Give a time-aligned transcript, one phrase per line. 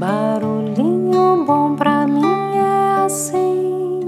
[0.00, 4.00] Barulhinho bom pra mim é assim,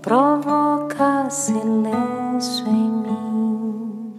[0.00, 4.14] provoca silêncio em mim.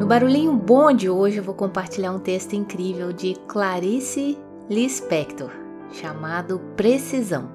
[0.00, 4.38] No Barulhinho Bom de hoje eu vou compartilhar um texto incrível de Clarice
[4.70, 5.50] Lispector,
[5.92, 7.50] chamado Precisão.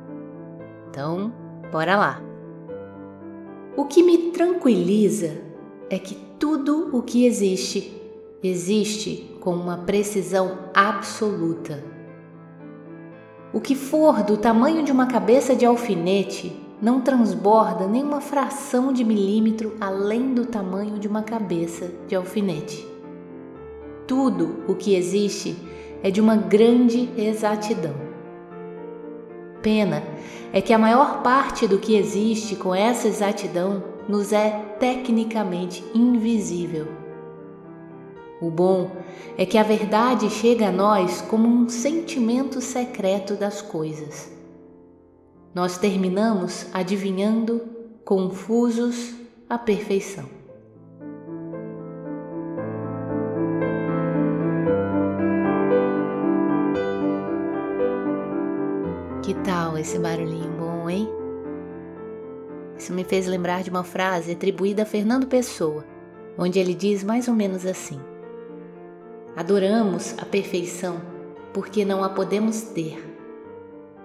[0.87, 1.33] Então,
[1.71, 2.21] bora lá!
[3.75, 5.41] O que me tranquiliza
[5.89, 7.99] é que tudo o que existe,
[8.43, 11.83] existe com uma precisão absoluta.
[13.51, 18.93] O que for do tamanho de uma cabeça de alfinete não transborda nem uma fração
[18.93, 22.87] de milímetro além do tamanho de uma cabeça de alfinete.
[24.07, 25.57] Tudo o que existe
[26.01, 27.95] é de uma grande exatidão.
[29.61, 30.03] Pena
[30.53, 37.02] é que a maior parte do que existe com essa exatidão nos é tecnicamente invisível.
[38.43, 38.91] O bom
[39.37, 44.29] é que a verdade chega a nós como um sentimento secreto das coisas.
[45.55, 47.61] Nós terminamos adivinhando,
[48.03, 49.13] confusos,
[49.49, 50.25] a perfeição.
[59.21, 61.07] Que tal esse barulhinho bom, hein?
[62.77, 65.85] Isso me fez lembrar de uma frase atribuída a Fernando Pessoa,
[66.37, 68.01] onde ele diz mais ou menos assim:
[69.35, 71.01] Adoramos a perfeição
[71.53, 72.97] porque não a podemos ter.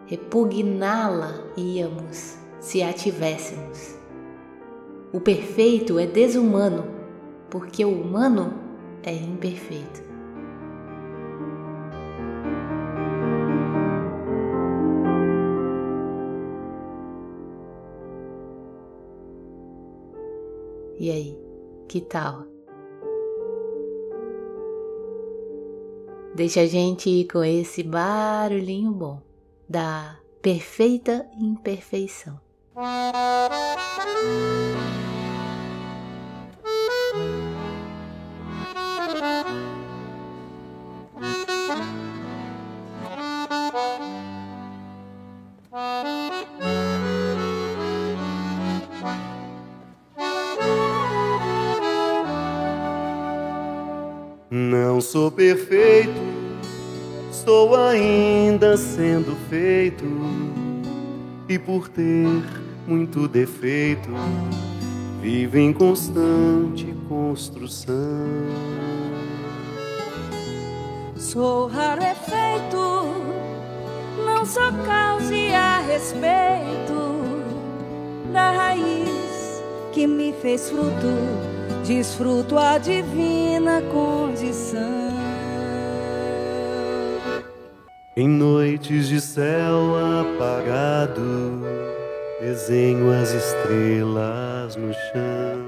[0.06, 3.94] Repugná-la íamos se a tivéssemos.
[5.12, 6.86] O perfeito é desumano
[7.50, 8.54] porque o humano
[9.02, 10.08] é imperfeito.
[20.98, 21.38] E aí,
[21.86, 22.57] que tal?
[26.34, 29.20] Deixa a gente ir com esse barulhinho bom
[29.68, 32.40] da perfeita imperfeição.
[54.50, 56.19] Não sou perfeito,
[57.31, 60.06] estou ainda sendo feito,
[61.47, 62.26] e por ter
[62.86, 64.09] muito defeito,
[65.20, 67.94] vivo em constante construção.
[71.15, 73.04] Sou raro efeito,
[74.25, 77.19] não sou causa e a respeito
[78.32, 81.57] da raiz que me fez fruto
[81.88, 85.09] desfruto a divina condição.
[88.15, 91.62] Em noites de céu apagado,
[92.43, 95.66] desenho as estrelas no chão.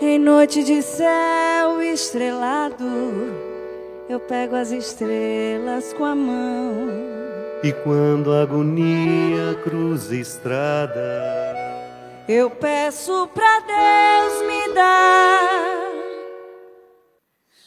[0.00, 3.34] Em noite de céu estrelado,
[4.08, 6.88] eu pego as estrelas com a mão.
[7.62, 11.55] E quando a agonia cruza a estrada,
[12.28, 15.86] eu peço pra Deus me dar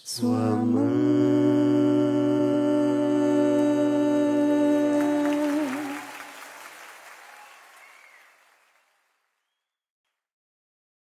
[0.03, 0.98] sua mão.